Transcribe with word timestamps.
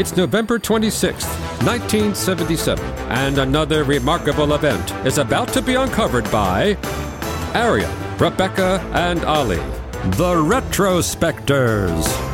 It's 0.00 0.16
November 0.16 0.58
26th, 0.58 1.28
1977, 1.62 2.82
and 3.10 3.36
another 3.36 3.84
remarkable 3.84 4.54
event 4.54 4.94
is 5.04 5.18
about 5.18 5.48
to 5.48 5.60
be 5.60 5.74
uncovered 5.74 6.24
by 6.32 6.78
Arion, 7.52 7.90
Rebecca, 8.16 8.80
and 8.94 9.22
Olly, 9.26 9.58
the 10.16 10.36
Retrospectors. 10.36 12.29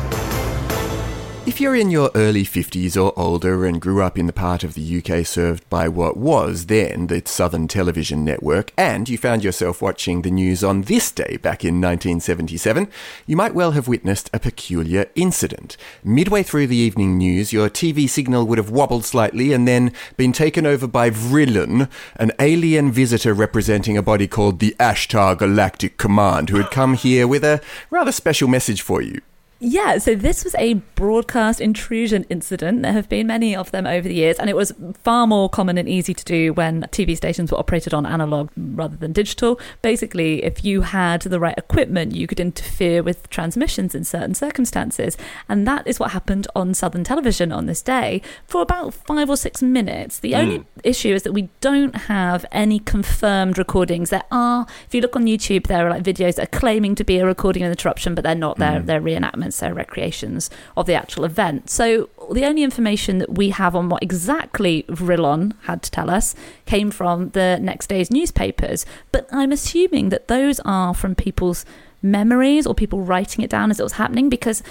If 1.47 1.61
you're 1.61 1.77
in 1.77 1.91
your 1.91 2.11
early 2.13 2.43
50s 2.43 3.01
or 3.01 3.17
older 3.17 3.65
and 3.65 3.79
grew 3.79 4.03
up 4.03 4.17
in 4.19 4.27
the 4.27 4.33
part 4.33 4.65
of 4.65 4.73
the 4.73 4.97
UK 4.97 5.25
served 5.25 5.67
by 5.69 5.87
what 5.87 6.17
was 6.17 6.65
then 6.65 7.07
the 7.07 7.21
Southern 7.23 7.69
Television 7.69 8.25
Network, 8.25 8.73
and 8.77 9.07
you 9.07 9.17
found 9.17 9.45
yourself 9.45 9.81
watching 9.81 10.23
the 10.23 10.29
news 10.29 10.61
on 10.61 10.81
this 10.81 11.09
day 11.09 11.37
back 11.37 11.63
in 11.63 11.75
1977, 11.75 12.89
you 13.25 13.37
might 13.37 13.55
well 13.55 13.71
have 13.71 13.87
witnessed 13.87 14.29
a 14.33 14.41
peculiar 14.41 15.05
incident. 15.15 15.77
Midway 16.03 16.43
through 16.43 16.67
the 16.67 16.75
evening 16.75 17.17
news, 17.17 17.53
your 17.53 17.69
TV 17.69 18.09
signal 18.09 18.45
would 18.45 18.57
have 18.57 18.69
wobbled 18.69 19.05
slightly 19.05 19.53
and 19.53 19.65
then 19.65 19.93
been 20.17 20.33
taken 20.33 20.65
over 20.65 20.85
by 20.85 21.09
Vrillon, 21.09 21.89
an 22.17 22.33
alien 22.39 22.91
visitor 22.91 23.33
representing 23.33 23.97
a 23.97 24.03
body 24.03 24.27
called 24.27 24.59
the 24.59 24.75
Ashtar 24.81 25.37
Galactic 25.37 25.95
Command, 25.95 26.49
who 26.49 26.57
had 26.57 26.71
come 26.71 26.95
here 26.95 27.25
with 27.25 27.45
a 27.45 27.61
rather 27.89 28.11
special 28.11 28.49
message 28.49 28.81
for 28.81 29.01
you. 29.01 29.21
Yeah, 29.59 29.97
so 29.97 30.13
this 30.13 30.43
was 30.43 30.53
a 30.55 30.75
broadcast 30.75 31.59
intrusion 31.59 32.25
incident. 32.29 32.83
There 32.83 32.93
have 32.93 33.09
been 33.09 33.25
many 33.25 33.55
of 33.55 33.71
them 33.71 33.87
over 33.87 34.07
the 34.07 34.13
years, 34.13 34.37
and 34.37 34.51
it 34.51 34.55
was 34.55 34.71
far 35.03 35.25
more 35.25 35.49
common 35.49 35.79
and 35.79 35.89
easy 35.89 36.13
to 36.13 36.23
do 36.23 36.53
when 36.53 36.83
TV 36.83 37.17
stations 37.17 37.51
were 37.51 37.57
operated 37.57 37.91
on 37.91 38.05
analog 38.05 38.51
rather 38.55 38.95
than 38.95 39.13
digital. 39.13 39.59
Basically, 39.81 40.43
if 40.43 40.63
you 40.63 40.81
had 40.81 41.21
the 41.21 41.39
right 41.39 41.57
equipment, 41.57 42.13
you 42.13 42.27
could 42.27 42.39
interfere 42.39 43.01
with 43.01 43.27
transmissions 43.29 43.95
in 43.95 44.03
certain 44.03 44.35
circumstances. 44.35 45.17
And 45.49 45.67
that 45.67 45.87
is 45.87 45.99
what 45.99 46.11
happened 46.11 46.47
on 46.55 46.75
Southern 46.75 47.03
Television 47.03 47.51
on 47.51 47.65
this 47.65 47.81
day 47.81 48.21
for 48.45 48.61
about 48.61 48.93
five 48.93 49.27
or 49.27 49.37
six 49.37 49.63
minutes. 49.63 50.19
The 50.19 50.33
mm. 50.33 50.39
only 50.39 50.65
issue 50.83 51.15
is 51.15 51.23
that 51.23 51.33
we 51.33 51.49
don't 51.61 51.95
have 51.95 52.45
any 52.51 52.77
confirmed 52.77 53.57
recordings. 53.57 54.11
There 54.11 54.23
are, 54.29 54.67
if 54.85 54.93
you 54.93 55.01
look 55.01 55.15
on 55.15 55.25
YouTube, 55.25 55.65
there 55.65 55.87
are 55.87 55.89
like 55.89 56.03
videos 56.03 56.35
that 56.35 56.43
are 56.43 56.59
claiming 56.59 56.93
to 56.93 57.03
be 57.03 57.17
a 57.17 57.25
recording 57.25 57.63
of 57.63 57.71
interruption, 57.71 58.13
but 58.13 58.23
they're 58.23 58.35
not. 58.35 58.59
They're, 58.59 58.81
mm. 58.81 58.85
they're 58.85 59.01
reenactments 59.01 59.46
their 59.55 59.73
recreations 59.73 60.49
of 60.75 60.85
the 60.85 60.93
actual 60.93 61.23
event. 61.23 61.69
So 61.69 62.09
the 62.31 62.45
only 62.45 62.63
information 62.63 63.19
that 63.19 63.35
we 63.35 63.49
have 63.51 63.75
on 63.75 63.89
what 63.89 64.03
exactly 64.03 64.83
Vrillon 64.89 65.53
had 65.63 65.81
to 65.83 65.91
tell 65.91 66.09
us 66.09 66.35
came 66.65 66.91
from 66.91 67.29
the 67.29 67.57
next 67.61 67.87
day's 67.87 68.11
newspapers. 68.11 68.85
But 69.11 69.27
I'm 69.31 69.51
assuming 69.51 70.09
that 70.09 70.27
those 70.27 70.59
are 70.65 70.93
from 70.93 71.15
people's 71.15 71.65
memories 72.01 72.67
or 72.67 72.75
people 72.75 73.01
writing 73.01 73.43
it 73.43 73.49
down 73.49 73.71
as 73.71 73.79
it 73.79 73.83
was 73.83 73.93
happening 73.93 74.29
because 74.29 74.61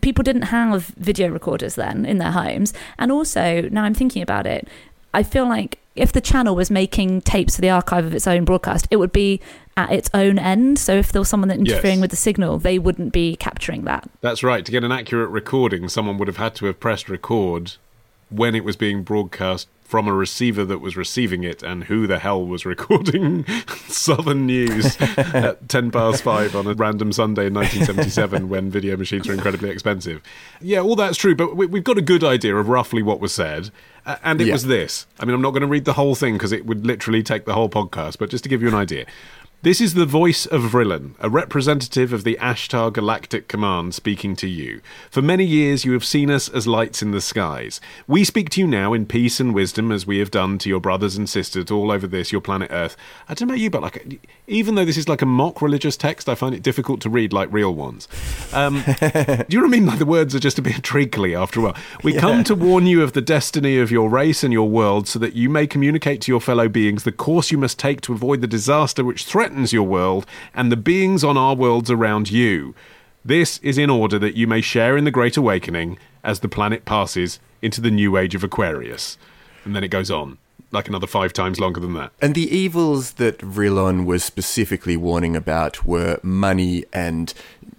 people 0.00 0.22
didn't 0.22 0.42
have 0.42 0.86
video 0.96 1.28
recorders 1.28 1.74
then 1.74 2.04
in 2.04 2.18
their 2.18 2.32
homes. 2.32 2.72
And 2.98 3.10
also, 3.10 3.62
now 3.70 3.84
I'm 3.84 3.94
thinking 3.94 4.22
about 4.22 4.46
it, 4.46 4.68
I 5.12 5.22
feel 5.22 5.48
like 5.48 5.78
if 5.94 6.12
the 6.12 6.20
channel 6.20 6.54
was 6.54 6.70
making 6.70 7.22
tapes 7.22 7.56
for 7.56 7.62
the 7.62 7.70
archive 7.70 8.04
of 8.04 8.14
its 8.14 8.26
own 8.26 8.44
broadcast, 8.44 8.86
it 8.90 8.96
would 8.96 9.12
be 9.12 9.40
at 9.76 9.92
its 9.92 10.10
own 10.14 10.38
end. 10.38 10.78
So 10.78 10.94
if 10.94 11.12
there 11.12 11.20
was 11.20 11.28
someone 11.28 11.50
interfering 11.50 11.96
yes. 11.96 12.00
with 12.00 12.10
the 12.10 12.16
signal, 12.16 12.58
they 12.58 12.78
wouldn't 12.78 13.12
be 13.12 13.36
capturing 13.36 13.84
that. 13.84 14.08
That's 14.20 14.42
right. 14.42 14.64
To 14.64 14.72
get 14.72 14.84
an 14.84 14.92
accurate 14.92 15.30
recording, 15.30 15.88
someone 15.88 16.18
would 16.18 16.28
have 16.28 16.38
had 16.38 16.54
to 16.56 16.66
have 16.66 16.80
pressed 16.80 17.08
record 17.08 17.72
when 18.30 18.54
it 18.54 18.64
was 18.64 18.76
being 18.76 19.02
broadcast 19.02 19.68
from 19.86 20.08
a 20.08 20.12
receiver 20.12 20.64
that 20.64 20.80
was 20.80 20.96
receiving 20.96 21.44
it 21.44 21.62
and 21.62 21.84
who 21.84 22.08
the 22.08 22.18
hell 22.18 22.44
was 22.44 22.66
recording 22.66 23.46
Southern 23.86 24.44
News 24.44 25.00
at 25.16 25.68
10 25.68 25.92
past 25.92 26.24
5 26.24 26.56
on 26.56 26.66
a 26.66 26.74
random 26.74 27.12
Sunday 27.12 27.46
in 27.46 27.54
1977 27.54 28.48
when 28.48 28.68
video 28.68 28.96
machines 28.96 29.28
were 29.28 29.34
incredibly 29.34 29.70
expensive. 29.70 30.20
Yeah, 30.60 30.80
all 30.80 30.96
that's 30.96 31.16
true, 31.16 31.36
but 31.36 31.56
we, 31.56 31.66
have 31.66 31.84
got 31.84 31.98
a 31.98 32.02
good 32.02 32.24
idea 32.24 32.56
of 32.56 32.68
roughly 32.68 33.00
what 33.00 33.20
was 33.20 33.32
said. 33.32 33.70
Uh, 34.04 34.16
and 34.24 34.40
it 34.40 34.48
yeah. 34.48 34.52
was 34.52 34.66
this. 34.66 35.06
I 35.20 35.24
mean, 35.24 35.34
I'm 35.34 35.42
not 35.42 35.50
going 35.50 35.62
to 35.62 35.68
read 35.68 35.84
the 35.84 35.92
whole 35.92 36.14
thing 36.16 36.34
because 36.34 36.52
it 36.52 36.66
would 36.66 36.84
literally 36.84 37.22
take 37.22 37.44
the 37.44 37.54
whole 37.54 37.68
podcast, 37.68 38.18
but 38.18 38.28
just 38.28 38.42
to 38.44 38.50
give 38.50 38.62
you 38.62 38.68
an 38.68 38.74
idea. 38.74 39.06
This 39.66 39.80
is 39.80 39.94
the 39.94 40.06
voice 40.06 40.46
of 40.46 40.62
Vrillon, 40.62 41.16
a 41.18 41.28
representative 41.28 42.12
of 42.12 42.22
the 42.22 42.38
Ashtar 42.40 42.92
Galactic 42.92 43.48
Command 43.48 43.96
speaking 43.96 44.36
to 44.36 44.46
you. 44.46 44.80
For 45.10 45.20
many 45.20 45.44
years 45.44 45.84
you 45.84 45.90
have 45.90 46.04
seen 46.04 46.30
us 46.30 46.48
as 46.48 46.68
lights 46.68 47.02
in 47.02 47.10
the 47.10 47.20
skies. 47.20 47.80
We 48.06 48.22
speak 48.22 48.48
to 48.50 48.60
you 48.60 48.68
now 48.68 48.92
in 48.92 49.06
peace 49.06 49.40
and 49.40 49.52
wisdom 49.52 49.90
as 49.90 50.06
we 50.06 50.20
have 50.20 50.30
done 50.30 50.58
to 50.58 50.68
your 50.68 50.78
brothers 50.78 51.16
and 51.16 51.28
sisters 51.28 51.68
all 51.68 51.90
over 51.90 52.06
this, 52.06 52.30
your 52.30 52.40
planet 52.40 52.70
Earth. 52.70 52.96
I 53.28 53.34
don't 53.34 53.48
know 53.48 53.54
about 53.54 53.60
you, 53.60 53.70
but 53.70 53.82
like, 53.82 54.20
even 54.46 54.76
though 54.76 54.84
this 54.84 54.96
is 54.96 55.08
like 55.08 55.20
a 55.20 55.26
mock 55.26 55.60
religious 55.60 55.96
text, 55.96 56.28
I 56.28 56.36
find 56.36 56.54
it 56.54 56.62
difficult 56.62 57.00
to 57.00 57.10
read 57.10 57.32
like 57.32 57.52
real 57.52 57.74
ones. 57.74 58.06
Um, 58.52 58.84
do 59.00 59.46
you 59.48 59.58
know 59.58 59.62
what 59.62 59.64
I 59.64 59.66
mean? 59.66 59.86
Like 59.86 59.98
the 59.98 60.06
words 60.06 60.32
are 60.36 60.38
just 60.38 60.60
a 60.60 60.62
bit 60.62 60.84
treacly 60.84 61.34
after 61.34 61.58
a 61.58 61.62
while. 61.64 61.76
We 62.04 62.14
yeah. 62.14 62.20
come 62.20 62.44
to 62.44 62.54
warn 62.54 62.86
you 62.86 63.02
of 63.02 63.14
the 63.14 63.20
destiny 63.20 63.78
of 63.78 63.90
your 63.90 64.08
race 64.10 64.44
and 64.44 64.52
your 64.52 64.70
world 64.70 65.08
so 65.08 65.18
that 65.18 65.34
you 65.34 65.50
may 65.50 65.66
communicate 65.66 66.20
to 66.20 66.30
your 66.30 66.40
fellow 66.40 66.68
beings 66.68 67.02
the 67.02 67.10
course 67.10 67.50
you 67.50 67.58
must 67.58 67.80
take 67.80 68.00
to 68.02 68.12
avoid 68.12 68.42
the 68.42 68.46
disaster 68.46 69.04
which 69.04 69.24
threatens 69.24 69.55
threatens 69.56 69.72
your 69.72 69.84
world 69.84 70.26
and 70.52 70.70
the 70.70 70.76
beings 70.76 71.24
on 71.24 71.38
our 71.38 71.54
worlds 71.54 71.90
around 71.90 72.30
you. 72.30 72.74
This 73.24 73.58
is 73.62 73.78
in 73.78 73.88
order 73.88 74.18
that 74.18 74.36
you 74.36 74.46
may 74.46 74.60
share 74.60 74.98
in 74.98 75.04
the 75.04 75.10
Great 75.10 75.38
Awakening 75.38 75.98
as 76.22 76.40
the 76.40 76.48
planet 76.48 76.84
passes 76.84 77.40
into 77.62 77.80
the 77.80 77.90
new 77.90 78.18
age 78.18 78.34
of 78.34 78.44
Aquarius. 78.44 79.16
And 79.64 79.74
then 79.74 79.82
it 79.82 79.88
goes 79.88 80.10
on, 80.10 80.36
like 80.72 80.88
another 80.88 81.06
five 81.06 81.32
times 81.32 81.58
longer 81.58 81.80
than 81.80 81.94
that. 81.94 82.12
And 82.20 82.34
the 82.34 82.54
evils 82.54 83.12
that 83.12 83.38
Vrillon 83.38 84.04
was 84.04 84.22
specifically 84.22 84.96
warning 84.98 85.34
about 85.34 85.86
were 85.86 86.20
money 86.22 86.84
and 86.92 87.32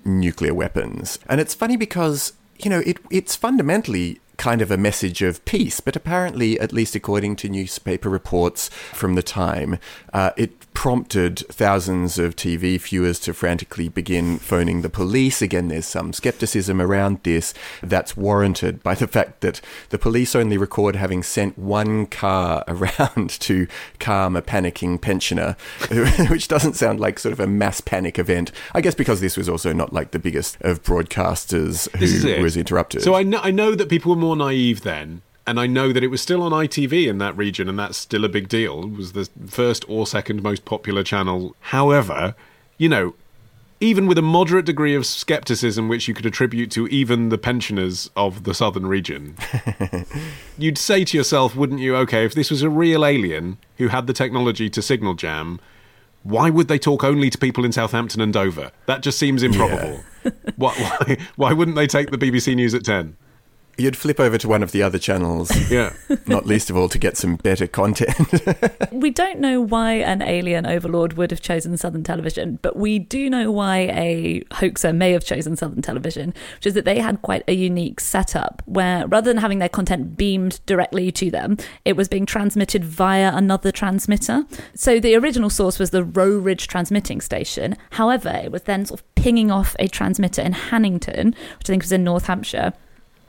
nuclear 0.03 0.55
weapons. 0.55 1.19
And 1.29 1.39
it's 1.39 1.53
funny 1.53 1.77
because, 1.77 2.33
you 2.57 2.71
know, 2.71 2.81
it, 2.87 2.97
it's 3.11 3.35
fundamentally 3.35 4.19
kind 4.37 4.61
of 4.61 4.71
a 4.71 4.77
message 4.77 5.21
of 5.21 5.43
peace, 5.45 5.79
but 5.79 5.95
apparently, 5.95 6.59
at 6.59 6.71
least 6.71 6.95
according 6.95 7.35
to 7.35 7.49
newspaper 7.49 8.09
reports 8.09 8.69
from 8.93 9.15
the 9.15 9.23
time, 9.23 9.77
uh, 10.13 10.31
it 10.37 10.56
prompted 10.77 11.39
thousands 11.49 12.19
of 12.19 12.35
TV 12.35 12.79
viewers 12.79 13.19
to 13.19 13.33
frantically 13.33 13.89
begin 13.89 14.37
phoning 14.37 14.83
the 14.83 14.89
police. 14.89 15.41
Again, 15.41 15.69
there's 15.69 15.87
some 15.87 16.13
skepticism 16.13 16.79
around 16.79 17.19
this 17.23 17.55
that's 17.81 18.15
warranted 18.15 18.83
by 18.83 18.93
the 18.93 19.07
fact 19.07 19.41
that 19.41 19.59
the 19.89 19.97
police 19.97 20.35
only 20.35 20.55
record 20.55 20.95
having 20.95 21.23
sent 21.23 21.57
one 21.57 22.05
car 22.05 22.63
around 22.67 23.31
to 23.39 23.65
calm 23.99 24.35
a 24.35 24.41
panicking 24.43 25.01
pensioner, 25.01 25.57
which 26.29 26.47
doesn't 26.47 26.75
sound 26.75 26.99
like 26.99 27.17
sort 27.17 27.33
of 27.33 27.39
a 27.39 27.47
mass 27.47 27.81
panic 27.81 28.19
event. 28.19 28.51
I 28.75 28.81
guess 28.81 28.93
because 28.93 29.19
this 29.19 29.35
was 29.35 29.49
also 29.49 29.73
not 29.73 29.93
like 29.93 30.11
the 30.11 30.19
biggest 30.19 30.61
of 30.61 30.83
broadcasters 30.83 31.89
who 31.97 32.43
was 32.43 32.55
interrupted. 32.55 33.01
So 33.01 33.15
I 33.15 33.23
know, 33.23 33.39
I 33.41 33.49
know 33.49 33.73
that 33.73 33.89
people 33.89 34.11
were 34.11 34.21
more 34.21 34.35
naive 34.35 34.81
then 34.81 35.23
and 35.47 35.59
I 35.59 35.65
know 35.65 35.93
that 35.93 36.03
it 36.03 36.07
was 36.07 36.21
still 36.21 36.43
on 36.43 36.51
ITV 36.51 37.07
in 37.07 37.17
that 37.19 37.35
region, 37.37 37.69
and 37.69 37.79
that's 37.79 37.97
still 37.97 38.25
a 38.25 38.29
big 38.29 38.49
deal. 38.49 38.83
It 38.83 38.97
was 38.97 39.13
the 39.13 39.29
first 39.47 39.85
or 39.87 40.05
second 40.05 40.43
most 40.43 40.65
popular 40.65 41.03
channel. 41.03 41.55
However, 41.61 42.35
you 42.77 42.89
know, 42.89 43.15
even 43.79 44.07
with 44.07 44.17
a 44.17 44.21
moderate 44.21 44.65
degree 44.65 44.93
of 44.93 45.05
skepticism, 45.05 45.87
which 45.87 46.07
you 46.07 46.13
could 46.13 46.25
attribute 46.25 46.69
to 46.71 46.87
even 46.87 47.29
the 47.29 47.37
pensioners 47.37 48.09
of 48.17 48.43
the 48.43 48.53
southern 48.53 48.87
region, 48.87 49.37
you'd 50.57 50.77
say 50.77 51.05
to 51.05 51.15
yourself, 51.15 51.55
wouldn't 51.55 51.79
you, 51.79 51.95
okay, 51.95 52.25
if 52.25 52.33
this 52.33 52.51
was 52.51 52.61
a 52.61 52.69
real 52.69 53.05
alien 53.05 53.57
who 53.77 53.87
had 53.87 54.05
the 54.05 54.13
technology 54.13 54.69
to 54.69 54.81
signal 54.81 55.13
jam, 55.13 55.61
why 56.23 56.49
would 56.49 56.67
they 56.67 56.79
talk 56.79 57.05
only 57.05 57.29
to 57.29 57.37
people 57.37 57.63
in 57.63 57.71
Southampton 57.71 58.19
and 58.19 58.33
Dover? 58.33 58.71
That 58.85 59.01
just 59.01 59.17
seems 59.17 59.43
improbable. 59.43 60.03
Yeah. 60.25 60.31
why, 60.57 60.73
why, 60.73 61.17
why 61.37 61.53
wouldn't 61.53 61.77
they 61.77 61.87
take 61.87 62.11
the 62.11 62.17
BBC 62.17 62.53
News 62.55 62.73
at 62.73 62.83
10? 62.83 63.15
You'd 63.77 63.95
flip 63.95 64.19
over 64.19 64.37
to 64.39 64.47
one 64.47 64.63
of 64.63 64.71
the 64.71 64.81
other 64.81 64.99
channels. 64.99 65.51
Yeah. 65.67 65.91
Not 66.27 66.45
least 66.45 66.69
of 66.69 66.77
all 66.77 66.87
to 66.87 66.97
get 66.97 67.17
some 67.17 67.35
better 67.35 67.67
content. 67.67 68.15
we 68.91 69.09
don't 69.09 69.39
know 69.39 69.59
why 69.59 69.93
an 69.93 70.21
alien 70.21 70.65
overlord 70.65 71.13
would 71.13 71.29
have 71.29 71.41
chosen 71.41 71.75
Southern 71.75 72.03
Television, 72.03 72.57
but 72.61 72.77
we 72.77 72.99
do 72.99 73.29
know 73.29 73.51
why 73.51 73.79
a 73.79 74.43
hoaxer 74.53 74.93
may 74.93 75.11
have 75.11 75.25
chosen 75.25 75.57
Southern 75.57 75.81
Television, 75.81 76.33
which 76.55 76.67
is 76.67 76.73
that 76.73 76.85
they 76.85 76.99
had 76.99 77.21
quite 77.21 77.43
a 77.49 77.53
unique 77.53 77.99
setup 77.99 78.61
where 78.65 79.05
rather 79.07 79.29
than 79.29 79.41
having 79.41 79.59
their 79.59 79.67
content 79.67 80.15
beamed 80.15 80.61
directly 80.65 81.11
to 81.11 81.29
them, 81.29 81.57
it 81.83 81.97
was 81.97 82.07
being 82.07 82.25
transmitted 82.25 82.85
via 82.85 83.35
another 83.35 83.71
transmitter. 83.71 84.45
So 84.73 84.99
the 84.99 85.15
original 85.15 85.49
source 85.49 85.79
was 85.79 85.89
the 85.89 86.03
Rowridge 86.03 86.67
transmitting 86.67 87.19
station. 87.19 87.75
However, 87.91 88.29
it 88.29 88.51
was 88.51 88.63
then 88.63 88.85
sort 88.85 89.01
of 89.01 89.15
pinging 89.15 89.51
off 89.51 89.75
a 89.79 89.87
transmitter 89.87 90.41
in 90.41 90.53
Hannington, 90.53 91.35
which 91.57 91.65
I 91.65 91.73
think 91.73 91.83
was 91.83 91.91
in 91.91 92.05
North 92.05 92.27
Hampshire 92.27 92.73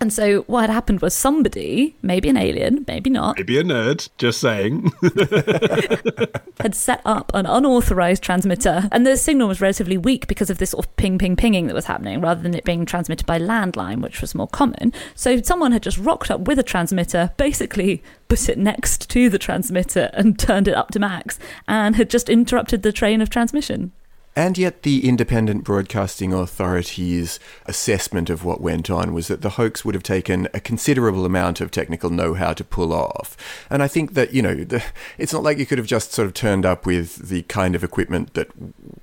and 0.00 0.12
so 0.12 0.43
what 0.43 0.62
had 0.62 0.71
happened 0.71 1.00
was 1.00 1.15
somebody, 1.15 1.97
maybe 2.03 2.29
an 2.29 2.37
alien, 2.37 2.85
maybe 2.87 3.11
not, 3.11 3.37
maybe 3.37 3.59
a 3.59 3.65
nerd, 3.65 4.09
just 4.17 4.41
saying, 4.41 4.93
had 6.61 6.75
set 6.75 7.00
up 7.05 7.33
an 7.35 7.47
unauthorized 7.47 8.23
transmitter, 8.23 8.89
and 8.93 9.06
the 9.06 9.17
signal 9.17 9.49
was 9.49 9.61
relatively 9.61 9.99
weak 9.99 10.27
because 10.27 10.50
of 10.50 10.59
this 10.59 10.71
sort 10.71 10.87
of 10.87 10.97
ping, 10.97 11.19
ping, 11.19 11.37
pinging 11.37 11.67
that 11.67 11.75
was 11.75 11.87
happening, 11.87 12.21
rather 12.21 12.41
than 12.41 12.55
it 12.55 12.65
being 12.65 12.87
transmitted 12.87 13.27
by 13.27 13.39
landline, 13.39 14.00
which 14.00 14.21
was 14.21 14.35
more 14.35 14.49
common. 14.49 14.93
So 15.15 15.41
someone 15.43 15.73
had 15.73 15.83
just 15.83 15.99
rocked 15.99 16.31
up 16.31 16.43
with 16.43 16.59
a 16.59 16.62
transmitter, 16.65 17.33
basically 17.37 18.03
put 18.29 18.49
it 18.49 18.59
next 18.59 19.11
to 19.11 19.29
the 19.29 19.39
transmitter 19.39 20.11
and 20.12 20.39
turned 20.39 20.69
it 20.69 20.75
up 20.75 20.91
to 20.93 21.00
max, 21.00 21.39
and 21.67 21.97
had 21.97 22.11
just 22.11 22.29
interrupted 22.29 22.83
the 22.83 22.93
train 22.93 23.21
of 23.21 23.31
transmission. 23.31 23.93
And 24.38 24.56
yet, 24.56 24.85
the 24.85 25.05
Independent 25.05 25.64
Broadcasting 25.64 26.32
Authority's 26.32 27.40
assessment 27.67 28.31
of 28.31 28.44
what 28.44 28.61
went 28.61 28.88
on 28.88 29.12
was 29.12 29.26
that 29.26 29.43
the 29.43 29.50
hoax 29.50 29.85
would 29.85 29.96
have 29.96 30.05
taken 30.05 30.46
a 30.55 30.61
considerable 30.61 31.26
amount 31.26 31.61
of 31.61 31.73
technical 31.73 32.08
know 32.08 32.35
how 32.35 32.52
to 32.52 32.62
pull 32.62 32.93
off. 32.93 33.37
And 33.69 33.82
I 33.82 33.88
think 33.88 34.14
that, 34.14 34.32
you 34.32 34.40
know, 34.40 34.55
the, 34.55 34.81
it's 35.19 35.32
not 35.32 35.43
like 35.43 35.58
you 35.58 35.67
could 35.67 35.79
have 35.79 35.88
just 35.88 36.12
sort 36.12 36.26
of 36.26 36.35
turned 36.35 36.64
up 36.64 36.87
with 36.87 37.29
the 37.31 37.43
kind 37.43 37.75
of 37.75 37.82
equipment 37.82 38.35
that 38.35 38.49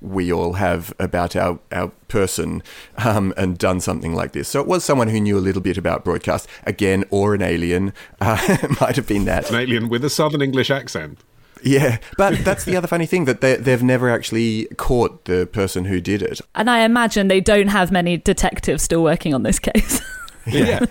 we 0.00 0.32
all 0.32 0.54
have 0.54 0.94
about 0.98 1.36
our, 1.36 1.58
our 1.70 1.88
person 2.08 2.62
um, 2.96 3.34
and 3.36 3.58
done 3.58 3.80
something 3.80 4.14
like 4.14 4.32
this. 4.32 4.48
So 4.48 4.62
it 4.62 4.66
was 4.66 4.84
someone 4.84 5.08
who 5.08 5.20
knew 5.20 5.36
a 5.36 5.38
little 5.38 5.60
bit 5.60 5.76
about 5.76 6.02
broadcast, 6.02 6.48
again, 6.64 7.04
or 7.10 7.34
an 7.34 7.42
alien. 7.42 7.92
Uh, 8.22 8.38
might 8.80 8.96
have 8.96 9.06
been 9.06 9.26
that. 9.26 9.50
An 9.50 9.56
alien 9.56 9.90
with 9.90 10.02
a 10.02 10.08
southern 10.08 10.40
English 10.40 10.70
accent. 10.70 11.18
Yeah, 11.66 11.98
but 12.16 12.44
that's 12.44 12.64
the 12.64 12.76
other 12.76 12.86
funny 12.86 13.06
thing 13.06 13.24
that 13.24 13.40
they, 13.40 13.56
they've 13.56 13.82
never 13.82 14.08
actually 14.08 14.66
caught 14.76 15.24
the 15.24 15.46
person 15.46 15.86
who 15.86 16.00
did 16.00 16.22
it. 16.22 16.40
And 16.54 16.70
I 16.70 16.80
imagine 16.80 17.26
they 17.26 17.40
don't 17.40 17.68
have 17.68 17.90
many 17.90 18.16
detectives 18.18 18.84
still 18.84 19.02
working 19.02 19.34
on 19.34 19.42
this 19.42 19.58
case. 19.58 20.00
yeah. 20.46 20.86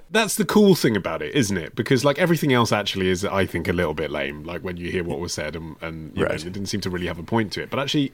That's 0.10 0.34
the 0.34 0.44
cool 0.44 0.74
thing 0.74 0.96
about 0.96 1.22
it, 1.22 1.32
isn't 1.34 1.56
it? 1.56 1.76
Because 1.76 2.04
like 2.04 2.18
everything 2.18 2.52
else 2.52 2.72
actually 2.72 3.08
is 3.08 3.24
I 3.24 3.46
think 3.46 3.68
a 3.68 3.72
little 3.72 3.94
bit 3.94 4.10
lame, 4.10 4.42
like 4.42 4.62
when 4.62 4.76
you 4.76 4.90
hear 4.90 5.04
what 5.04 5.20
was 5.20 5.32
said 5.32 5.54
and, 5.54 5.76
and 5.80 6.18
right. 6.18 6.28
know, 6.28 6.34
it 6.34 6.52
didn't 6.52 6.66
seem 6.66 6.80
to 6.80 6.90
really 6.90 7.06
have 7.06 7.20
a 7.20 7.22
point 7.22 7.52
to 7.52 7.62
it. 7.62 7.70
But 7.70 7.78
actually 7.78 8.12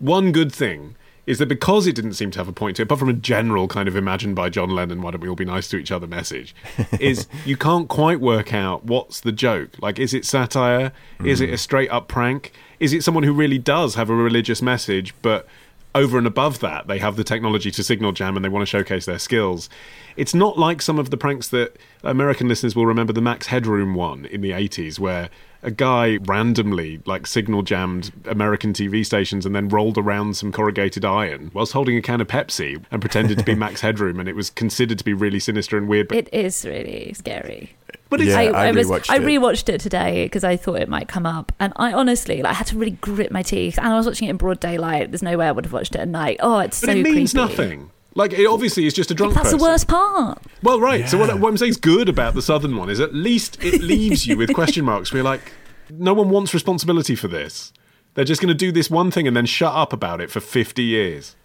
one 0.00 0.32
good 0.32 0.52
thing 0.52 0.96
is 1.28 1.38
that 1.38 1.46
because 1.46 1.86
it 1.86 1.94
didn't 1.94 2.14
seem 2.14 2.30
to 2.30 2.38
have 2.38 2.48
a 2.48 2.54
point 2.54 2.76
to 2.76 2.82
it, 2.82 2.84
apart 2.84 3.00
from 3.00 3.10
a 3.10 3.12
general 3.12 3.68
kind 3.68 3.86
of 3.86 3.94
imagined 3.94 4.34
by 4.34 4.48
John 4.48 4.70
Lennon, 4.70 5.02
why 5.02 5.10
don't 5.10 5.20
we 5.20 5.28
all 5.28 5.34
be 5.34 5.44
nice 5.44 5.68
to 5.68 5.76
each 5.76 5.92
other 5.92 6.06
message, 6.06 6.54
is 6.98 7.28
you 7.44 7.54
can't 7.54 7.86
quite 7.86 8.18
work 8.18 8.54
out 8.54 8.86
what's 8.86 9.20
the 9.20 9.30
joke. 9.30 9.72
Like, 9.78 9.98
is 9.98 10.14
it 10.14 10.24
satire? 10.24 10.90
Mm. 11.20 11.28
Is 11.28 11.42
it 11.42 11.50
a 11.50 11.58
straight 11.58 11.90
up 11.90 12.08
prank? 12.08 12.54
Is 12.80 12.94
it 12.94 13.04
someone 13.04 13.24
who 13.24 13.34
really 13.34 13.58
does 13.58 13.94
have 13.94 14.08
a 14.08 14.14
religious 14.14 14.62
message, 14.62 15.14
but 15.20 15.46
over 15.94 16.16
and 16.16 16.26
above 16.26 16.60
that, 16.60 16.86
they 16.86 16.98
have 16.98 17.16
the 17.16 17.24
technology 17.24 17.70
to 17.72 17.84
signal 17.84 18.12
jam 18.12 18.34
and 18.34 18.42
they 18.42 18.48
want 18.48 18.62
to 18.62 18.66
showcase 18.66 19.04
their 19.04 19.18
skills? 19.18 19.68
It's 20.16 20.32
not 20.32 20.58
like 20.58 20.80
some 20.80 20.98
of 20.98 21.10
the 21.10 21.18
pranks 21.18 21.48
that 21.48 21.76
American 22.02 22.48
listeners 22.48 22.74
will 22.74 22.86
remember 22.86 23.12
the 23.12 23.20
Max 23.20 23.48
Headroom 23.48 23.94
one 23.94 24.24
in 24.24 24.40
the 24.40 24.52
80s, 24.52 24.98
where 24.98 25.28
a 25.62 25.70
guy 25.70 26.18
randomly 26.22 27.00
like 27.04 27.26
signal 27.26 27.62
jammed 27.62 28.12
American 28.26 28.72
TV 28.72 29.04
stations 29.04 29.44
and 29.44 29.54
then 29.54 29.68
rolled 29.68 29.98
around 29.98 30.36
some 30.36 30.52
corrugated 30.52 31.04
iron 31.04 31.50
whilst 31.52 31.72
holding 31.72 31.96
a 31.96 32.02
can 32.02 32.20
of 32.20 32.28
Pepsi 32.28 32.82
and 32.90 33.00
pretended 33.00 33.38
to 33.38 33.44
be 33.44 33.54
Max 33.56 33.80
Headroom, 33.80 34.20
and 34.20 34.28
it 34.28 34.36
was 34.36 34.50
considered 34.50 34.98
to 34.98 35.04
be 35.04 35.12
really 35.12 35.40
sinister 35.40 35.76
and 35.76 35.88
weird. 35.88 36.08
But 36.08 36.18
It 36.18 36.28
is 36.32 36.64
really 36.64 37.12
scary. 37.14 37.74
But 38.10 38.20
yeah, 38.20 38.38
I, 38.38 38.44
I, 38.46 38.66
I, 38.68 38.72
was, 38.72 38.90
I 38.90 39.18
rewatched 39.18 39.68
it 39.68 39.80
today 39.80 40.24
because 40.24 40.42
I 40.42 40.56
thought 40.56 40.80
it 40.80 40.88
might 40.88 41.08
come 41.08 41.26
up, 41.26 41.52
and 41.60 41.72
I 41.76 41.92
honestly 41.92 42.42
like 42.42 42.56
had 42.56 42.68
to 42.68 42.78
really 42.78 42.92
grit 42.92 43.30
my 43.30 43.42
teeth. 43.42 43.78
And 43.78 43.88
I 43.88 43.96
was 43.96 44.06
watching 44.06 44.28
it 44.28 44.30
in 44.30 44.36
broad 44.36 44.60
daylight. 44.60 45.10
There's 45.10 45.22
no 45.22 45.36
way 45.36 45.46
I 45.46 45.52
would 45.52 45.66
have 45.66 45.72
watched 45.72 45.94
it 45.94 46.00
at 46.00 46.08
night. 46.08 46.38
Oh, 46.40 46.60
it's 46.60 46.80
but 46.80 46.86
so. 46.86 46.92
it 46.92 47.02
means 47.02 47.32
creepy. 47.32 47.48
nothing. 47.48 47.90
Like 48.18 48.32
it 48.32 48.46
obviously 48.46 48.84
is 48.84 48.94
just 48.94 49.12
a 49.12 49.14
drunk. 49.14 49.34
That's 49.34 49.44
person. 49.44 49.58
the 49.58 49.64
worst 49.64 49.86
part. 49.86 50.42
Well, 50.60 50.80
right. 50.80 51.00
Yeah. 51.00 51.06
So 51.06 51.18
what, 51.18 51.38
what 51.38 51.50
I'm 51.50 51.56
saying 51.56 51.70
is 51.70 51.76
good 51.76 52.08
about 52.08 52.34
the 52.34 52.42
southern 52.42 52.76
one 52.76 52.90
is 52.90 52.98
at 52.98 53.14
least 53.14 53.62
it 53.62 53.80
leaves 53.92 54.26
you 54.26 54.36
with 54.36 54.52
question 54.52 54.84
marks. 54.84 55.12
We're 55.12 55.22
like, 55.22 55.52
no 55.88 56.14
one 56.14 56.28
wants 56.28 56.52
responsibility 56.52 57.14
for 57.14 57.28
this. 57.28 57.72
They're 58.14 58.24
just 58.24 58.40
going 58.40 58.48
to 58.48 58.54
do 58.54 58.72
this 58.72 58.90
one 58.90 59.12
thing 59.12 59.28
and 59.28 59.36
then 59.36 59.46
shut 59.46 59.72
up 59.72 59.92
about 59.92 60.20
it 60.20 60.32
for 60.32 60.40
50 60.40 60.82
years. 60.82 61.36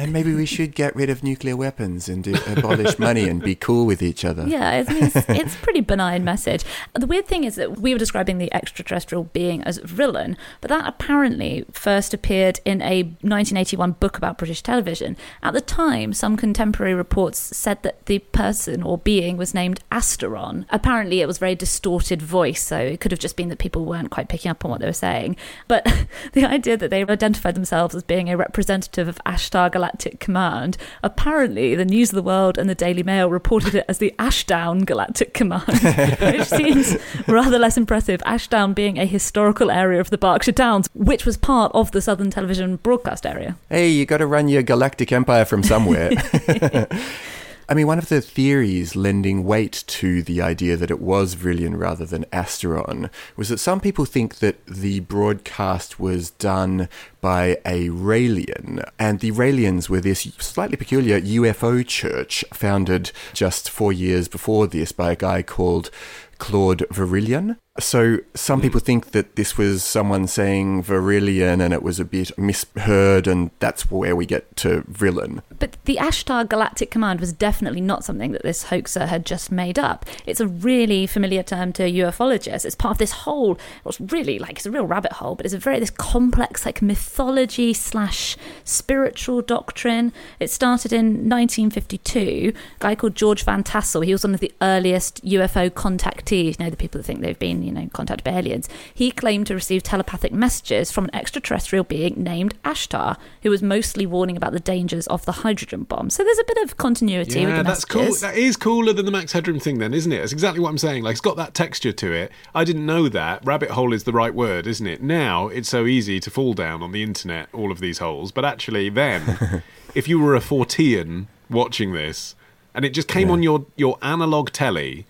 And 0.00 0.14
maybe 0.14 0.34
we 0.34 0.46
should 0.46 0.74
get 0.74 0.96
rid 0.96 1.10
of 1.10 1.22
nuclear 1.22 1.56
weapons 1.56 2.08
and 2.08 2.24
do, 2.24 2.34
abolish 2.46 2.98
money 2.98 3.28
and 3.28 3.42
be 3.42 3.54
cool 3.54 3.84
with 3.84 4.00
each 4.00 4.24
other. 4.24 4.46
Yeah, 4.48 4.82
it's, 4.86 5.14
it's, 5.28 5.56
pretty 5.56 5.82
benign 5.82 6.24
message. 6.24 6.64
The 6.94 7.06
weird 7.06 7.26
thing 7.26 7.44
is 7.44 7.56
that 7.56 7.78
we 7.78 7.92
were 7.92 7.98
describing 7.98 8.38
the 8.38 8.52
extraterrestrial 8.54 9.24
being 9.24 9.62
as 9.64 9.78
Vrillon, 9.80 10.38
but 10.62 10.70
that 10.70 10.86
apparently 10.86 11.66
first 11.70 12.14
appeared 12.14 12.60
in 12.64 12.80
a 12.80 13.02
1981 13.02 13.92
book 13.92 14.16
about 14.16 14.38
British 14.38 14.62
television. 14.62 15.18
At 15.42 15.52
the 15.52 15.60
time, 15.60 16.14
some 16.14 16.34
contemporary 16.34 16.94
reports 16.94 17.54
said 17.54 17.82
that 17.82 18.06
the 18.06 18.20
person 18.20 18.82
or 18.82 18.96
being 18.96 19.36
was 19.36 19.52
named 19.52 19.80
Asteron. 19.92 20.64
Apparently, 20.70 21.20
it 21.20 21.26
was 21.26 21.36
very 21.36 21.54
distorted 21.54 22.22
voice, 22.22 22.62
so 22.62 22.78
it 22.78 23.00
could 23.00 23.12
have 23.12 23.18
just 23.18 23.36
been 23.36 23.50
that 23.50 23.58
people 23.58 23.84
weren't 23.84 24.10
quite 24.10 24.30
picking 24.30 24.50
up 24.50 24.64
on 24.64 24.70
what 24.70 24.80
they 24.80 24.86
were 24.86 24.94
saying. 24.94 25.36
But 25.68 25.86
the 26.32 26.46
idea 26.46 26.78
that 26.78 26.88
they 26.88 27.02
identified 27.02 27.54
themselves 27.54 27.94
as 27.94 28.02
being 28.02 28.30
a 28.30 28.36
representative 28.38 29.06
of 29.06 29.20
Ashtar 29.26 29.70
Galactic 29.70 29.89
Galactic 29.90 30.20
Command. 30.20 30.76
Apparently, 31.02 31.74
the 31.74 31.84
News 31.84 32.10
of 32.10 32.14
the 32.14 32.22
World 32.22 32.56
and 32.56 32.70
the 32.70 32.76
Daily 32.76 33.02
Mail 33.02 33.28
reported 33.28 33.74
it 33.74 33.84
as 33.88 33.98
the 33.98 34.14
Ashdown 34.20 34.84
Galactic 34.84 35.34
Command, 35.34 35.64
which 36.20 36.44
seems 36.44 36.96
rather 37.26 37.58
less 37.58 37.76
impressive. 37.76 38.22
Ashdown 38.24 38.72
being 38.72 38.98
a 38.98 39.04
historical 39.04 39.68
area 39.68 40.00
of 40.00 40.10
the 40.10 40.18
Berkshire 40.18 40.52
Downs, 40.52 40.88
which 40.94 41.26
was 41.26 41.36
part 41.36 41.72
of 41.74 41.90
the 41.90 42.00
Southern 42.00 42.30
Television 42.30 42.76
broadcast 42.76 43.26
area. 43.26 43.56
Hey, 43.68 43.88
you 43.88 44.06
got 44.06 44.18
to 44.18 44.26
run 44.26 44.46
your 44.46 44.62
galactic 44.62 45.10
empire 45.10 45.44
from 45.44 45.64
somewhere. 45.64 46.12
I 47.70 47.74
mean, 47.74 47.86
one 47.86 47.98
of 47.98 48.08
the 48.08 48.20
theories 48.20 48.96
lending 48.96 49.44
weight 49.44 49.84
to 49.86 50.24
the 50.24 50.42
idea 50.42 50.76
that 50.76 50.90
it 50.90 51.00
was 51.00 51.36
Vrillon 51.36 51.78
rather 51.78 52.04
than 52.04 52.24
Asteron 52.32 53.10
was 53.36 53.48
that 53.48 53.58
some 53.58 53.80
people 53.80 54.04
think 54.04 54.40
that 54.40 54.66
the 54.66 54.98
broadcast 54.98 56.00
was 56.00 56.30
done 56.30 56.88
by 57.20 57.58
a 57.64 57.88
Raelian, 57.90 58.84
and 58.98 59.20
the 59.20 59.30
Raelians 59.30 59.88
were 59.88 60.00
this 60.00 60.22
slightly 60.38 60.76
peculiar 60.76 61.20
UFO 61.20 61.86
church 61.86 62.44
founded 62.52 63.12
just 63.34 63.70
four 63.70 63.92
years 63.92 64.26
before 64.26 64.66
this 64.66 64.90
by 64.90 65.12
a 65.12 65.16
guy 65.16 65.40
called 65.40 65.92
Claude 66.38 66.80
Vorilhon. 66.90 67.56
So 67.78 68.18
some 68.34 68.58
hmm. 68.58 68.64
people 68.64 68.80
think 68.80 69.12
that 69.12 69.36
this 69.36 69.56
was 69.56 69.84
someone 69.84 70.26
saying 70.26 70.82
Virillion 70.82 71.62
and 71.62 71.72
it 71.72 71.82
was 71.84 72.00
a 72.00 72.04
bit 72.04 72.36
misheard, 72.36 73.28
and 73.28 73.50
that's 73.60 73.90
where 73.90 74.16
we 74.16 74.26
get 74.26 74.56
to 74.56 74.82
Vrillon. 74.82 75.42
But 75.58 75.76
the 75.84 75.96
Ashtar 75.96 76.48
Galactic 76.48 76.90
Command 76.90 77.20
was 77.20 77.32
definitely 77.32 77.80
not 77.80 78.04
something 78.04 78.32
that 78.32 78.42
this 78.42 78.64
hoaxer 78.64 79.06
had 79.06 79.24
just 79.24 79.52
made 79.52 79.78
up. 79.78 80.04
It's 80.26 80.40
a 80.40 80.48
really 80.48 81.06
familiar 81.06 81.44
term 81.44 81.72
to 81.74 81.84
ufologists. 81.84 82.64
It's 82.64 82.74
part 82.74 82.92
of 82.92 82.98
this 82.98 83.12
whole, 83.12 83.56
what's 83.84 84.00
really 84.00 84.38
like, 84.40 84.56
it's 84.56 84.66
a 84.66 84.70
real 84.70 84.86
rabbit 84.86 85.12
hole, 85.12 85.36
but 85.36 85.46
it's 85.46 85.54
a 85.54 85.58
very, 85.58 85.78
this 85.78 85.90
complex, 85.90 86.66
like, 86.66 86.82
mythology 86.82 87.72
slash 87.72 88.36
spiritual 88.64 89.42
doctrine. 89.42 90.12
It 90.40 90.50
started 90.50 90.92
in 90.92 91.28
1952. 91.28 92.52
A 92.52 92.80
guy 92.80 92.94
called 92.96 93.14
George 93.14 93.44
Van 93.44 93.62
Tassel, 93.62 94.00
he 94.00 94.12
was 94.12 94.24
one 94.24 94.34
of 94.34 94.40
the 94.40 94.52
earliest 94.60 95.24
UFO 95.24 95.70
contactees, 95.70 96.58
you 96.58 96.64
know, 96.64 96.70
the 96.70 96.76
people 96.76 96.98
that 96.98 97.04
think 97.04 97.20
they've 97.20 97.38
been 97.38 97.59
you 97.62 97.72
know, 97.72 97.88
contacted 97.92 98.24
by 98.24 98.38
aliens, 98.38 98.68
he 98.92 99.10
claimed 99.10 99.46
to 99.48 99.54
receive 99.54 99.82
telepathic 99.82 100.32
messages 100.32 100.90
from 100.90 101.04
an 101.04 101.14
extraterrestrial 101.14 101.84
being 101.84 102.22
named 102.22 102.60
Ashtar, 102.62 103.16
who 103.42 103.50
was 103.50 103.62
mostly 103.62 104.06
warning 104.06 104.36
about 104.36 104.52
the 104.52 104.60
dangers 104.60 105.06
of 105.08 105.24
the 105.24 105.32
hydrogen 105.32 105.84
bomb. 105.84 106.10
So 106.10 106.24
there's 106.24 106.38
a 106.38 106.44
bit 106.44 106.58
of 106.58 106.76
continuity. 106.76 107.40
Yeah, 107.40 107.62
that's 107.62 107.84
cool. 107.84 108.14
That 108.16 108.36
is 108.36 108.56
cooler 108.56 108.92
than 108.92 109.06
the 109.06 109.12
Max 109.12 109.32
Headroom 109.32 109.60
thing, 109.60 109.78
then, 109.78 109.94
isn't 109.94 110.12
it? 110.12 110.18
That's 110.18 110.32
exactly 110.32 110.60
what 110.60 110.68
I'm 110.68 110.78
saying. 110.78 111.02
Like, 111.02 111.12
it's 111.12 111.20
got 111.20 111.36
that 111.36 111.54
texture 111.54 111.92
to 111.92 112.12
it. 112.12 112.30
I 112.54 112.64
didn't 112.64 112.86
know 112.86 113.08
that. 113.08 113.44
Rabbit 113.44 113.70
hole 113.70 113.92
is 113.92 114.04
the 114.04 114.12
right 114.12 114.34
word, 114.34 114.66
isn't 114.66 114.86
it? 114.86 115.02
Now 115.02 115.48
it's 115.48 115.68
so 115.68 115.86
easy 115.86 116.20
to 116.20 116.30
fall 116.30 116.54
down 116.54 116.82
on 116.82 116.92
the 116.92 117.02
internet, 117.02 117.48
all 117.52 117.70
of 117.70 117.80
these 117.80 117.98
holes. 117.98 118.32
But 118.32 118.44
actually, 118.44 118.88
then, 118.88 119.62
if 119.94 120.08
you 120.08 120.20
were 120.20 120.34
a 120.34 120.40
Fortean 120.40 121.26
watching 121.48 121.92
this, 121.92 122.34
and 122.74 122.84
it 122.84 122.90
just 122.90 123.08
came 123.08 123.28
yeah. 123.28 123.32
on 123.34 123.42
your 123.42 123.66
your 123.76 123.98
analog 124.02 124.50
telly, 124.50 125.06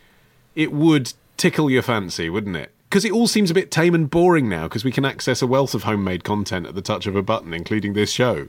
it 0.55 0.73
would 0.73 1.13
tickle 1.41 1.71
your 1.71 1.83
fancy, 1.83 2.29
wouldn't 2.29 2.57
it? 2.57 2.71
Because 2.89 3.05
it 3.05 3.13
all 3.13 3.27
seems 3.27 3.51
a 3.51 3.55
bit 3.55 3.71
tame 3.71 3.95
and 3.95 4.11
boring 4.11 4.49
now 4.49 4.65
because 4.65 4.85
we 4.85 4.93
can 4.93 5.07
access 5.07 5.41
a 5.41 5.47
wealth 5.47 5.75
of 5.75 5.85
homemade 5.85 6.23
content 6.23 6.67
at 6.67 6.75
the 6.75 6.83
touch 6.83 7.07
of 7.07 7.17
a 7.17 7.23
button, 7.23 7.55
including 7.55 7.95
this 7.95 8.13
show. 8.13 8.49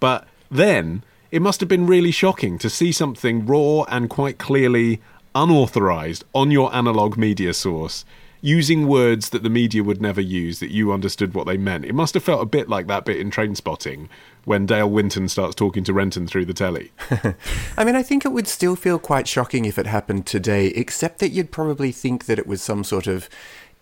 But 0.00 0.26
then, 0.50 1.04
it 1.30 1.40
must 1.40 1.60
have 1.60 1.68
been 1.68 1.86
really 1.86 2.10
shocking 2.10 2.58
to 2.58 2.68
see 2.68 2.90
something 2.90 3.46
raw 3.46 3.82
and 3.84 4.10
quite 4.10 4.38
clearly 4.38 5.00
unauthorized 5.36 6.24
on 6.34 6.50
your 6.50 6.74
analog 6.74 7.16
media 7.16 7.54
source 7.54 8.04
using 8.44 8.88
words 8.88 9.30
that 9.30 9.44
the 9.44 9.48
media 9.48 9.84
would 9.84 10.02
never 10.02 10.20
use 10.20 10.58
that 10.58 10.72
you 10.72 10.92
understood 10.92 11.32
what 11.32 11.46
they 11.46 11.56
meant. 11.56 11.84
It 11.84 11.94
must 11.94 12.12
have 12.14 12.24
felt 12.24 12.42
a 12.42 12.46
bit 12.46 12.68
like 12.68 12.88
that 12.88 13.04
bit 13.04 13.18
in 13.18 13.30
Trainspotting 13.30 14.08
when 14.44 14.66
Dale 14.66 14.90
Winton 14.90 15.28
starts 15.28 15.54
talking 15.54 15.84
to 15.84 15.92
Renton 15.92 16.26
through 16.26 16.44
the 16.44 16.52
telly. 16.52 16.90
I 17.78 17.84
mean, 17.84 17.94
I 17.94 18.02
think 18.02 18.24
it 18.24 18.32
would 18.32 18.48
still 18.48 18.74
feel 18.74 18.98
quite 18.98 19.28
shocking 19.28 19.64
if 19.64 19.78
it 19.78 19.86
happened 19.86 20.26
today, 20.26 20.66
except 20.66 21.20
that 21.20 21.30
you'd 21.30 21.52
probably 21.52 21.92
think 21.92 22.26
that 22.26 22.40
it 22.40 22.46
was 22.48 22.60
some 22.60 22.82
sort 22.82 23.06
of 23.06 23.28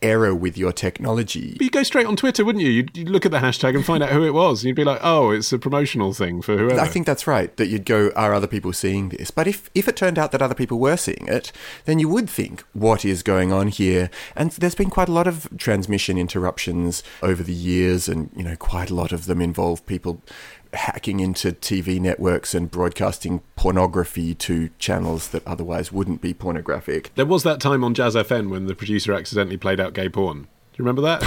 error 0.03 0.35
with 0.35 0.57
your 0.57 0.73
technology. 0.73 1.53
But 1.53 1.63
you 1.63 1.71
go 1.71 1.83
straight 1.83 2.07
on 2.07 2.17
Twitter, 2.17 2.45
wouldn't 2.45 2.65
you? 2.65 2.71
You'd, 2.71 2.97
you'd, 2.97 3.09
look 3.09 3.27
at 3.27 3.33
the 3.33 3.39
hashtag 3.39 3.75
and 3.75 3.85
find 3.85 4.03
out 4.03 4.11
who 4.11 4.25
it 4.25 4.35
was. 4.35 4.63
And 4.63 4.69
you'd 4.69 4.77
be 4.77 4.85
like, 4.85 5.01
oh, 5.03 5.31
it's 5.31 5.53
a 5.53 5.59
promotional 5.59 6.13
thing 6.13 6.43
for 6.43 6.57
whoever. 6.57 6.81
I 6.81 6.89
think 6.89 7.07
that's 7.07 7.27
right, 7.27 7.55
that 7.57 7.69
you'd 7.69 7.85
go, 7.85 8.11
are 8.17 8.33
other 8.33 8.47
people 8.47 8.73
seeing 8.73 9.11
this? 9.11 9.31
But 9.31 9.47
if, 9.47 9.71
if 9.75 9.89
it 9.89 9.97
turned 9.97 10.19
out 10.19 10.33
that 10.33 10.43
other 10.43 10.55
people 10.55 10.79
were 10.79 10.97
seeing 10.97 11.27
it, 11.29 11.53
then 11.85 11.99
you 11.99 12.09
would 12.09 12.31
think, 12.31 12.65
what 12.73 13.05
is 13.05 13.23
going 13.23 13.53
on 13.53 13.69
here? 13.69 14.11
And 14.37 14.51
there's 14.53 14.75
been 14.75 14.91
quite 14.91 15.09
a 15.09 15.13
lot 15.13 15.27
of 15.27 15.49
transmission 15.59 16.17
interruptions 16.19 17.03
over 17.23 17.43
the 17.43 17.53
years, 17.53 18.09
and, 18.09 18.31
you 18.37 18.43
know, 18.43 18.57
quite 18.57 18.91
a 18.91 18.95
lot 18.95 19.13
of 19.13 19.27
them 19.27 19.41
involve 19.41 19.85
people 19.87 20.23
hacking 20.73 21.21
into 21.21 21.53
TV 21.53 22.01
networks 22.01 22.55
and 22.55 22.71
broadcasting 22.71 23.43
pornography 23.57 24.35
to 24.35 24.71
channels 24.79 25.29
that 25.29 25.47
otherwise 25.47 25.93
wouldn't 25.93 26.21
be 26.21 26.35
pornographic. 26.35 27.11
There 27.15 27.27
was 27.27 27.43
that 27.43 27.61
time 27.61 27.85
on 27.85 27.95
Jazz 27.95 28.15
FM 28.15 28.51
when 28.51 28.67
the 28.67 28.75
producer 28.75 29.13
accidentally 29.13 29.57
played 29.57 29.81
out 29.81 29.95
gay 29.95 30.09
porn. 30.09 30.43
Do 30.43 30.49
you 30.79 30.85
remember 30.85 31.03
that? 31.03 31.23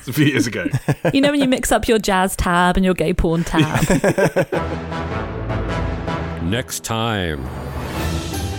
It's 0.00 0.08
a 0.08 0.12
few 0.12 0.26
years 0.26 0.46
ago. 0.46 0.66
You 1.12 1.20
know 1.20 1.30
when 1.30 1.40
you 1.40 1.48
mix 1.48 1.72
up 1.72 1.88
your 1.88 1.98
jazz 1.98 2.36
tab 2.36 2.76
and 2.76 2.84
your 2.84 2.94
gay 2.94 3.14
porn 3.14 3.44
tab? 3.44 3.88
Next 6.42 6.84
time. 6.84 7.44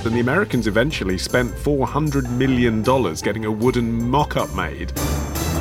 And 0.05 0.15
the 0.15 0.19
Americans 0.19 0.67
eventually 0.67 1.17
spent 1.17 1.51
$400 1.51 2.29
million 2.31 2.81
getting 3.21 3.45
a 3.45 3.51
wooden 3.51 4.09
mock 4.09 4.37
up 4.37 4.53
made. 4.55 4.91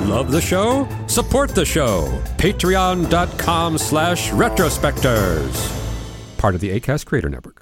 Love 0.03 0.31
the 0.31 0.41
show? 0.41 0.85
Support 1.09 1.55
the 1.55 1.65
show. 1.65 2.07
Patreon.com 2.37 3.79
slash 3.79 4.31
retrospectors. 4.31 6.39
Part 6.39 6.55
of 6.55 6.61
the 6.61 6.79
ACAST 6.79 7.07
Creator 7.07 7.31
Network. 7.31 7.58